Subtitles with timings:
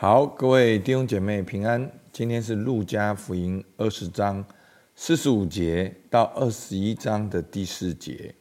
[0.00, 1.90] 好，各位弟兄姐妹平安。
[2.12, 4.44] 今天是路加福音二十章
[4.94, 8.32] 四十五节到二十一章的第四节。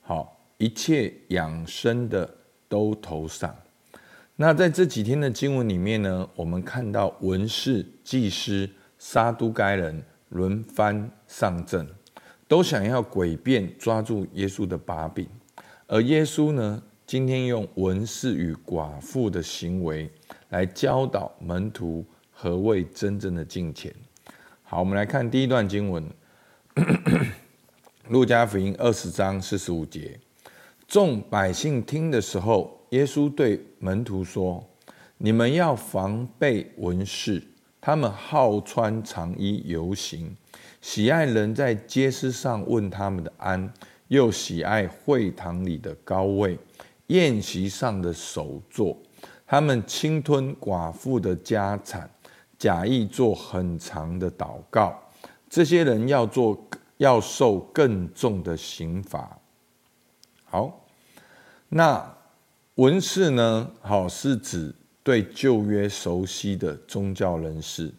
[0.00, 2.28] 好，一切养生的
[2.68, 3.54] 都投上。
[4.34, 8.68] 那在这几天的经文里面呢，我们看到文士、祭司、
[8.98, 11.86] 撒都该人轮番上阵，
[12.48, 15.28] 都想要诡辩抓住耶稣的把柄。
[15.86, 20.10] 而耶稣呢，今天用文士与寡妇的行为。
[20.56, 23.94] 来教导门徒何谓真正的敬虔。
[24.62, 26.02] 好，我们来看第一段经文，
[28.08, 30.18] 《路加福音》二十章四十五节。
[30.88, 34.66] 众百姓听的时候，耶稣对门徒说
[35.18, 37.42] ：“你们要防备文士，
[37.78, 40.34] 他们好穿长衣游行，
[40.80, 43.70] 喜爱人在街市上问他们的安，
[44.08, 46.58] 又喜爱会堂里的高位，
[47.08, 48.96] 宴席上的首座。”
[49.46, 52.10] 他们侵吞寡妇的家产，
[52.58, 55.00] 假意做很长的祷告。
[55.48, 56.58] 这些人要做，
[56.96, 59.38] 要受更重的刑罚。
[60.44, 60.84] 好，
[61.68, 62.12] 那
[62.74, 63.70] 文士呢？
[63.80, 64.74] 好，是指
[65.04, 67.94] 对旧约熟悉的宗教人士。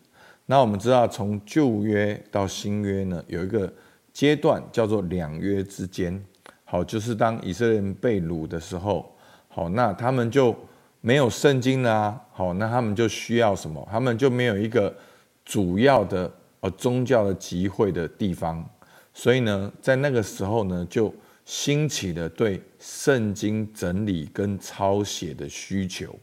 [0.48, 3.74] 那我们知道，从旧约到新约呢，有一个
[4.12, 6.22] 阶段叫做两约之间。
[6.66, 9.16] 好，就是当以色列人被掳的时候，
[9.48, 10.54] 好，那他们就。
[11.00, 13.88] 没有圣经啦，好，那他们就需要什么？
[13.90, 14.94] 他们就没有一个
[15.46, 18.68] 主要的呃宗教的集会的地方，
[19.14, 21.14] 所以呢，在那个时候呢，就
[21.46, 26.14] 兴起了对圣经整理跟抄写的需求。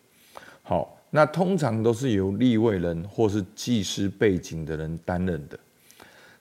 [0.62, 5.58] 好，那通常都是由立位人或是祭司背景的人担任的。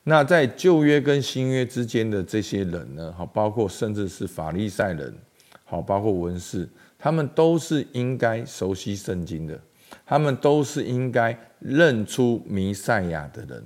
[0.03, 5.15] 那在旧约跟新约之间的这些人呢，好，包括甚至是法利赛人，
[5.63, 6.67] 好，包括文士。
[7.03, 9.59] 他们都是应该熟悉圣经的，
[10.05, 13.61] 他们都是应该认出弥赛亚的人，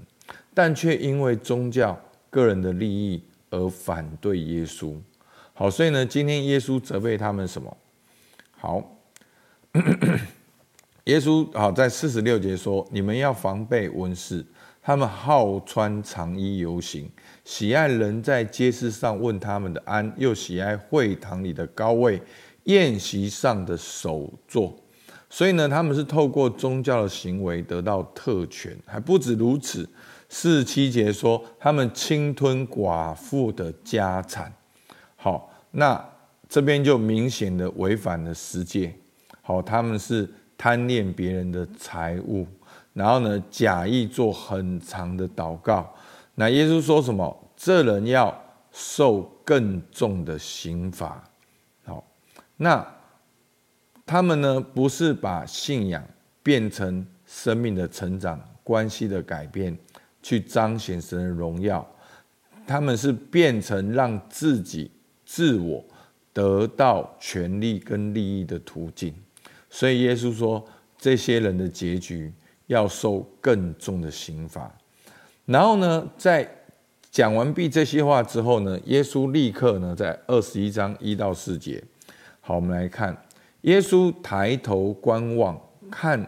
[0.55, 1.95] 但却因为宗教、
[2.31, 3.21] 个人的利益
[3.51, 4.95] 而反对耶稣。
[5.53, 7.77] 好，所以呢，今天耶稣责备他们什么？
[8.49, 8.97] 好，
[11.05, 14.43] 耶稣好在四十六节说：“你们要防备文士，
[14.81, 17.07] 他们好穿长衣游行，
[17.45, 22.19] 喜爱人在街市上问他们的安，又喜爱会堂里的高位。”
[22.67, 24.75] 宴席上的首座，
[25.29, 29.87] 所以呢，他们是透过宗教的行为得到特权，还不止如此。
[30.29, 34.53] 四十七节说，他们侵吞寡妇的家产。
[35.15, 36.03] 好，那
[36.49, 38.93] 这边就明显的违反了十诫。
[39.41, 42.45] 好，他们是贪恋别人的财物，
[42.91, 45.89] 然后呢，假意做很长的祷告。
[46.35, 47.33] 那耶稣说什么？
[47.55, 48.37] 这人要
[48.73, 51.23] 受更重的刑罚。
[52.57, 52.85] 那
[54.05, 54.59] 他们呢？
[54.59, 56.03] 不是把信仰
[56.41, 59.77] 变成生命的成长、关系的改变，
[60.23, 61.85] 去彰显神的荣耀。
[62.65, 64.89] 他们是变成让自己
[65.25, 65.83] 自我
[66.33, 69.13] 得到权力跟利益的途径。
[69.69, 70.65] 所以耶稣说，
[70.97, 72.33] 这些人的结局
[72.65, 74.71] 要受更重的刑罚。
[75.45, 76.49] 然后呢，在
[77.11, 81.83] 讲完毕这些话之后呢，耶稣立刻呢，在二十一章一到四节。
[82.47, 83.13] 好，我们来看，
[83.63, 85.59] 耶稣抬头观望，
[85.91, 86.25] 看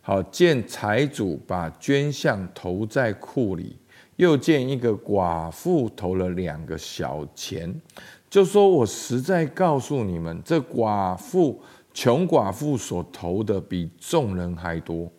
[0.00, 3.76] 好见财主把捐项投在库里，
[4.14, 7.74] 又见一个寡妇投了两个小钱，
[8.30, 11.60] 就说：“我实在告诉你们，这寡妇
[11.92, 15.10] 穷寡妇所投的比众人还多，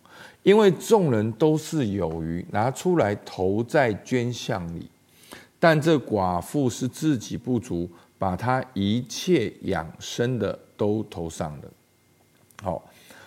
[0.44, 4.90] 因为众人都是有余，拿出来投在捐项里，
[5.59, 11.72] 但这寡妇是自己不足。”把他一切养生的都投上了，
[12.63, 12.83] 好，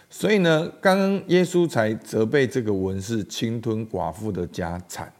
[0.09, 5.13] 所以呢，刚刚耶稣才责备这个文士侵吞寡妇的家产，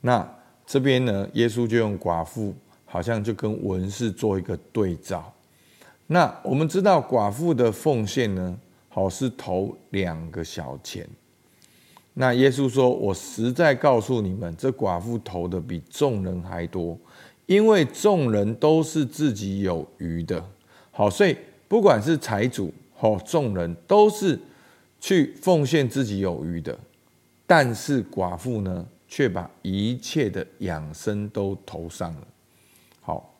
[0.00, 0.26] 那
[0.66, 2.54] 这边呢，耶稣就用寡妇
[2.86, 5.30] 好像就跟文士做一个对照。
[6.06, 11.06] 那我们知道寡妇的奉献呢，好是投两个小钱。
[12.16, 16.96] 那耶稣说：“我实在告诉你们，这寡妇投的比众人还多。”
[17.46, 20.42] 因为众人都是自己有余的，
[20.90, 21.36] 好，所以
[21.68, 24.40] 不管是财主或众人都是
[24.98, 26.78] 去奉献自己有余的，
[27.46, 32.26] 但是寡妇呢，却把一切的养生都投上了。
[33.02, 33.34] 好，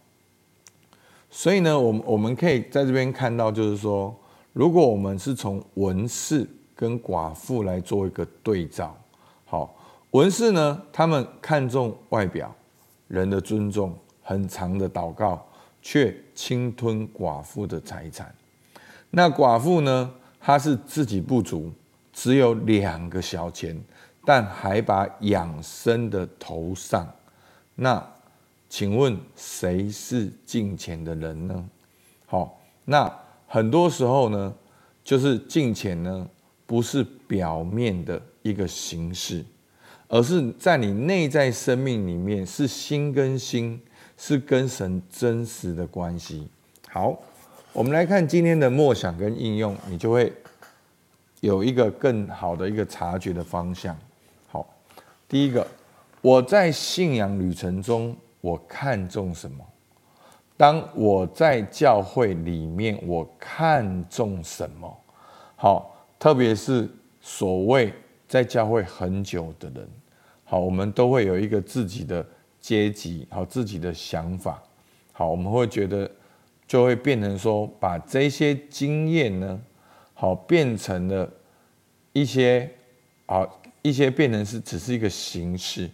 [1.30, 4.14] 所以呢，我们我们可以在这边看到，就是说，
[4.52, 6.46] 如果我们是从文士
[6.76, 8.94] 跟寡妇来做一个对照，
[9.46, 9.74] 好，
[10.10, 12.54] 文士呢，他们看重外表。
[13.14, 15.46] 人的尊重，很长的祷告，
[15.80, 18.34] 却侵吞寡妇的财产。
[19.10, 20.12] 那寡妇呢？
[20.40, 21.72] 她是自己不足，
[22.12, 23.82] 只有两个小钱，
[24.26, 27.10] 但还把养生的头上。
[27.74, 28.06] 那
[28.68, 31.70] 请问谁是敬虔的人呢？
[32.26, 33.10] 好，那
[33.46, 34.54] 很多时候呢，
[35.02, 36.28] 就是敬虔呢，
[36.66, 39.42] 不是表面的一个形式，
[40.14, 43.82] 而是在你内在生命里面，是心跟心，
[44.16, 46.46] 是跟神真实的关系。
[46.88, 47.18] 好，
[47.72, 50.32] 我们来看今天的默想跟应用，你就会
[51.40, 53.98] 有一个更好的一个察觉的方向。
[54.46, 54.64] 好，
[55.28, 55.66] 第一个，
[56.20, 58.16] 我在信仰旅程中。
[58.40, 59.64] 我看重什么？
[60.54, 64.96] 当我在教会里面，我看重什么？
[65.56, 66.86] 好，特别是
[67.22, 67.90] 所谓
[68.28, 69.88] 在教会很久的人，
[70.44, 72.24] 好，我们都会有一个自己的
[72.60, 74.62] 阶级，好，自己的想法，
[75.12, 76.10] 好，我们会觉得
[76.66, 79.60] 就会变成说，把这些经验呢，
[80.14, 81.28] 好，变成了
[82.12, 82.70] 一些
[83.26, 83.48] 啊，
[83.82, 85.90] 一些变成是只是一个形式，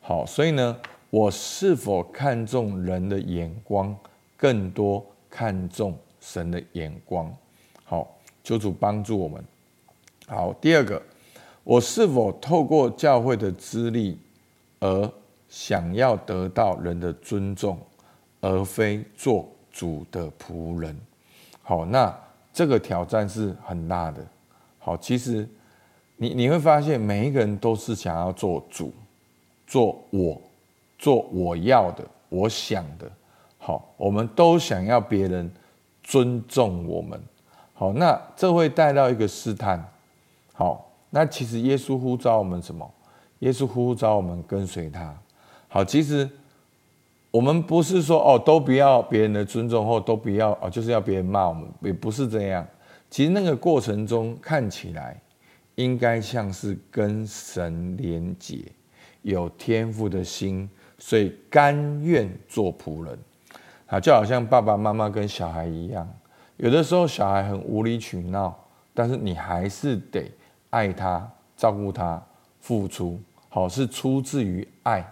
[0.00, 0.76] 好，所以呢。
[1.08, 3.96] 我是否看重人的眼光，
[4.36, 7.32] 更多看重神的眼光？
[7.84, 9.42] 好，求主帮助我们。
[10.26, 11.00] 好，第二个，
[11.66, 14.16] 我是否透过教会的资历
[14.78, 15.12] 而
[15.48, 17.76] 想要得到人的尊重，
[18.40, 20.96] 而非做主的仆人？
[21.62, 22.16] 好，那
[22.52, 24.24] 这个挑战是很大的。
[24.78, 25.48] 好，其实
[26.14, 28.92] 你你会发现，每一个人都是想要做主，
[29.66, 30.40] 做我。
[30.98, 33.10] 做我要的，我想的，
[33.58, 35.52] 好，我们都想要别人
[36.02, 37.20] 尊重我们，
[37.74, 39.86] 好，那这会带到一个试探，
[40.54, 40.85] 好，
[41.16, 42.86] 那其实耶稣呼召我们什么？
[43.38, 45.18] 耶稣呼召我们跟随他，
[45.66, 46.28] 好，其实
[47.30, 52.66] 我们不是说哦，都不要别人的尊重，或都不要哦，就是要别人骂我们，也不是这样。
[53.08, 55.18] 其实那个过程中看起来，
[55.76, 58.58] 应该像是跟神连结，
[59.22, 60.68] 有天赋的心。
[60.98, 63.18] 所以甘愿做仆人，
[63.86, 66.06] 啊，就好像爸爸妈妈跟小孩一样，
[66.58, 68.54] 有的时候小孩很无理取闹，
[68.92, 70.30] 但是你还是得
[70.76, 71.26] 爱他、
[71.56, 72.22] 照顾他、
[72.60, 73.18] 付出，
[73.48, 75.02] 好，是出自于爱，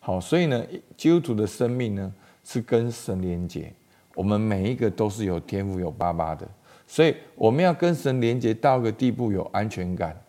[0.00, 0.60] 好，所以呢，
[0.96, 2.12] 基督徒的生命呢
[2.42, 3.72] 是跟神连结，
[4.16, 6.44] 我们每一个都是有天赋、有爸爸的，
[6.88, 10.20] 所以我们要跟神连接到个地步，有安全感。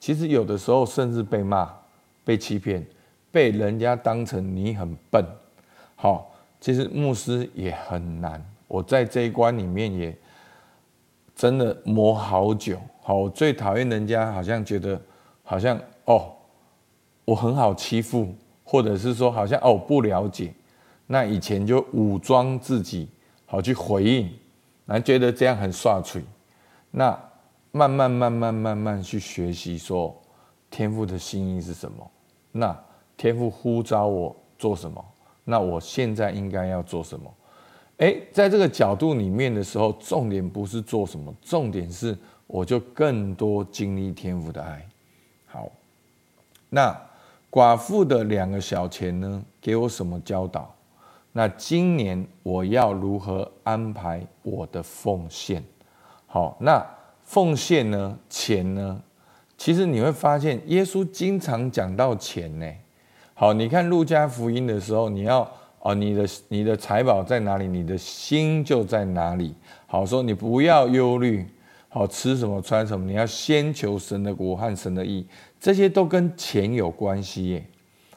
[0.00, 1.72] 其实有的时候甚至被骂、
[2.24, 2.84] 被欺骗。
[3.30, 5.24] 被人家当成你很笨，
[5.96, 6.30] 好，
[6.60, 8.44] 其实牧师也很难。
[8.68, 10.14] 我在这一关里面也
[11.34, 12.78] 真的磨好久。
[13.02, 15.00] 好，我最讨厌人家好像觉得
[15.42, 16.32] 好像哦，
[17.24, 20.52] 我很好欺负，或者是说好像哦不了解。
[21.06, 23.08] 那以前就武装自己，
[23.46, 24.30] 好去回应，
[24.86, 26.24] 然后觉得这样很帅气。
[26.90, 27.18] 那
[27.70, 30.14] 慢慢慢慢慢慢去学习说
[30.70, 32.10] 天赋的心意是什么？
[32.52, 32.76] 那。
[33.14, 35.04] 天赋呼召我做什么？
[35.44, 37.32] 那我现在应该要做什么？
[38.02, 42.18] 诶，在这个角度里面的时候，重点不是做什么，重点是
[42.48, 44.84] 我就更多经历天父的爱。
[45.46, 45.70] 好，
[46.68, 47.00] 那
[47.48, 49.40] 寡妇的两个小钱呢？
[49.60, 50.74] 给我什么教导？
[51.30, 55.62] 那今年我要如何安排我的奉献？
[56.26, 56.84] 好，那
[57.22, 58.18] 奉献呢？
[58.28, 59.00] 钱呢？
[59.56, 62.66] 其实你会发现，耶稣经常讲到钱呢。
[63.32, 65.48] 好，你看路加福音的时候，你要
[65.82, 69.54] 哦，你的你的财宝在哪里，你的心就在哪里。
[69.86, 71.44] 好，说你不要忧虑，
[71.88, 75.26] 好，吃什么穿什么，你要先求神的国和神的义，
[75.60, 77.66] 这些都跟钱有关系耶。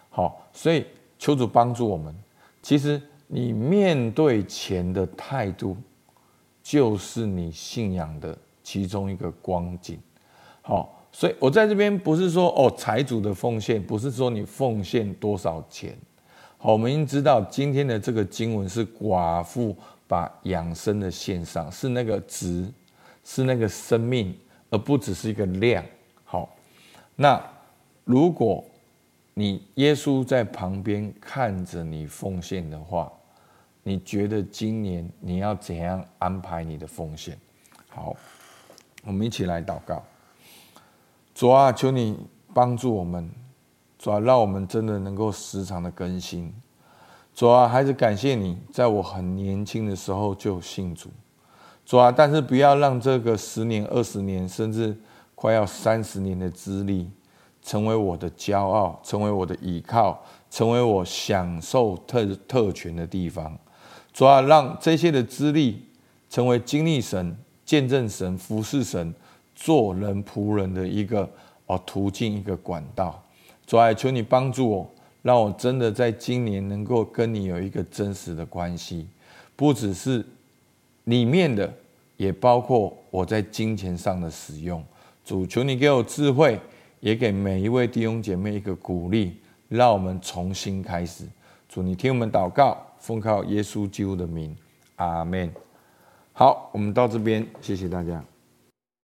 [0.09, 0.85] 好，所以
[1.17, 2.13] 求主帮助我们。
[2.61, 5.75] 其实你面对钱的态度，
[6.63, 9.99] 就是你信仰的其中一个光景。
[10.61, 10.91] 好。
[11.17, 15.97] 所以我在这边不是说哦，财主的奉献，不是说你奉献多少钱。
[16.73, 22.67] 我们已经知道今天的这个经文是寡妇把养生的献上，是那个值，
[23.23, 24.35] 是那个生命，
[24.71, 25.85] 而不只是一个量。
[26.23, 26.49] 好，
[27.15, 27.39] 那
[28.03, 28.65] 如果
[29.35, 33.11] 你耶稣在旁边看着你奉献的话，
[33.83, 37.37] 你觉得今年你要怎样安排你的奉献？
[37.89, 38.15] 好，
[39.03, 40.03] 我们一起来祷告。
[41.35, 42.17] 主啊，求你
[42.55, 43.29] 帮助我们，
[43.97, 46.53] 主啊，让我们真的能够时常的更新。
[47.33, 51.09] 主啊，还是感谢你，在我很年轻的时候就信主。
[51.85, 54.95] 主啊，但是不要让这个十年、二十年，甚至
[55.33, 57.09] 快要三十年的资历，
[57.61, 63.57] 成为我的骄傲，成为我的依靠，成为我享受特特权的地方。
[64.13, 65.83] 主啊，让这些的资历
[66.29, 69.13] 成为经历神、见证神、服侍神。
[69.57, 71.29] 做人仆人的一个
[71.67, 73.23] 哦途径，一个管道。
[73.67, 74.91] 主啊，求你帮助我，
[75.23, 79.07] 让我真的在今年能够跟你有一个真实的关系，
[79.55, 80.23] 不只是
[81.05, 81.73] 里面的，
[82.17, 84.83] 也包括我在金钱上的使用。
[85.23, 86.59] 主，求你给我智慧，
[86.99, 91.25] 也给每一位弟兄姐妹一个鼓励，让我们重新开始。
[91.67, 94.55] 主，你听我们祷告，奉靠耶稣基督的名，
[94.97, 95.51] 阿门。
[96.33, 98.23] 好，我们到这边，谢谢大家。